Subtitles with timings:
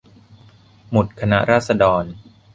[0.89, 2.03] หมุดคณะราษฎร